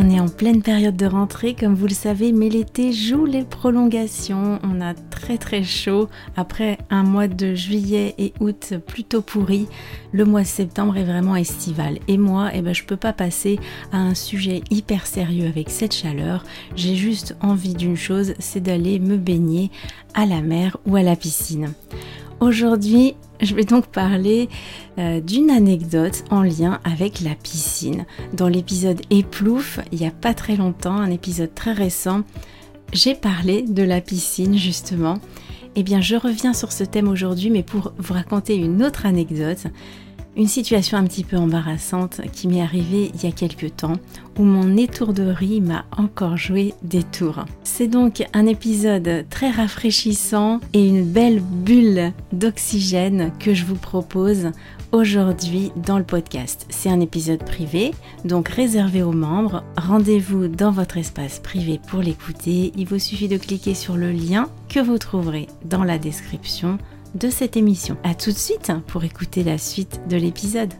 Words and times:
On 0.00 0.10
est 0.10 0.20
en 0.20 0.28
pleine 0.28 0.62
période 0.62 0.96
de 0.96 1.06
rentrée, 1.06 1.56
comme 1.56 1.74
vous 1.74 1.88
le 1.88 1.92
savez, 1.92 2.30
mais 2.30 2.48
l'été 2.48 2.92
joue 2.92 3.24
les 3.24 3.42
prolongations. 3.42 4.60
On 4.62 4.80
a 4.80 4.94
très 4.94 5.38
très 5.38 5.64
chaud. 5.64 6.08
Après 6.36 6.78
un 6.88 7.02
mois 7.02 7.26
de 7.26 7.56
juillet 7.56 8.14
et 8.16 8.32
août 8.38 8.74
plutôt 8.86 9.22
pourri, 9.22 9.66
le 10.12 10.24
mois 10.24 10.42
de 10.42 10.46
septembre 10.46 10.96
est 10.98 11.04
vraiment 11.04 11.34
estival. 11.34 11.98
Et 12.06 12.16
moi, 12.16 12.50
eh 12.54 12.62
ben, 12.62 12.72
je 12.72 12.84
peux 12.84 12.96
pas 12.96 13.12
passer 13.12 13.58
à 13.90 13.96
un 13.96 14.14
sujet 14.14 14.62
hyper 14.70 15.04
sérieux 15.04 15.48
avec 15.48 15.68
cette 15.68 15.94
chaleur. 15.94 16.44
J'ai 16.76 16.94
juste 16.94 17.34
envie 17.40 17.74
d'une 17.74 17.96
chose, 17.96 18.34
c'est 18.38 18.62
d'aller 18.62 19.00
me 19.00 19.16
baigner 19.16 19.72
à 20.14 20.26
la 20.26 20.42
mer 20.42 20.76
ou 20.86 20.94
à 20.94 21.02
la 21.02 21.16
piscine. 21.16 21.72
Aujourd'hui, 22.40 23.16
je 23.40 23.52
vais 23.56 23.64
donc 23.64 23.86
parler 23.88 24.48
euh, 24.98 25.20
d'une 25.20 25.50
anecdote 25.50 26.22
en 26.30 26.42
lien 26.42 26.78
avec 26.84 27.20
la 27.20 27.34
piscine. 27.34 28.06
Dans 28.32 28.46
l'épisode 28.46 29.00
Éplouf, 29.10 29.80
il 29.90 29.98
n'y 29.98 30.06
a 30.06 30.12
pas 30.12 30.34
très 30.34 30.54
longtemps, 30.54 30.96
un 30.96 31.10
épisode 31.10 31.52
très 31.52 31.72
récent, 31.72 32.22
j'ai 32.92 33.16
parlé 33.16 33.62
de 33.62 33.82
la 33.82 34.00
piscine 34.00 34.56
justement. 34.56 35.18
Eh 35.74 35.82
bien, 35.82 36.00
je 36.00 36.14
reviens 36.14 36.54
sur 36.54 36.70
ce 36.70 36.84
thème 36.84 37.08
aujourd'hui, 37.08 37.50
mais 37.50 37.64
pour 37.64 37.92
vous 37.98 38.14
raconter 38.14 38.54
une 38.54 38.84
autre 38.84 39.04
anecdote 39.04 39.66
une 40.38 40.46
situation 40.46 40.96
un 40.96 41.04
petit 41.04 41.24
peu 41.24 41.36
embarrassante 41.36 42.20
qui 42.32 42.46
m'est 42.46 42.62
arrivée 42.62 43.10
il 43.12 43.22
y 43.24 43.26
a 43.26 43.32
quelques 43.32 43.74
temps 43.74 43.96
où 44.38 44.44
mon 44.44 44.76
étourderie 44.76 45.60
m'a 45.60 45.84
encore 45.96 46.36
joué 46.36 46.74
des 46.82 47.02
tours. 47.02 47.44
C'est 47.64 47.88
donc 47.88 48.24
un 48.32 48.46
épisode 48.46 49.26
très 49.30 49.50
rafraîchissant 49.50 50.60
et 50.74 50.86
une 50.86 51.04
belle 51.04 51.40
bulle 51.40 52.12
d'oxygène 52.32 53.32
que 53.40 53.52
je 53.52 53.64
vous 53.64 53.74
propose 53.74 54.52
aujourd'hui 54.92 55.72
dans 55.74 55.98
le 55.98 56.04
podcast. 56.04 56.66
C'est 56.70 56.88
un 56.88 57.00
épisode 57.00 57.44
privé, 57.44 57.90
donc 58.24 58.48
réservé 58.48 59.02
aux 59.02 59.12
membres. 59.12 59.64
Rendez-vous 59.76 60.46
dans 60.46 60.70
votre 60.70 60.98
espace 60.98 61.40
privé 61.40 61.80
pour 61.88 62.00
l'écouter. 62.00 62.72
Il 62.76 62.86
vous 62.86 63.00
suffit 63.00 63.28
de 63.28 63.38
cliquer 63.38 63.74
sur 63.74 63.96
le 63.96 64.12
lien 64.12 64.48
que 64.68 64.78
vous 64.78 64.98
trouverez 64.98 65.48
dans 65.64 65.82
la 65.82 65.98
description 65.98 66.78
de 67.14 67.30
cette 67.30 67.56
émission. 67.56 67.96
A 68.04 68.14
tout 68.14 68.30
de 68.30 68.36
suite 68.36 68.72
pour 68.86 69.04
écouter 69.04 69.44
la 69.44 69.58
suite 69.58 70.00
de 70.08 70.16
l'épisode. 70.16 70.72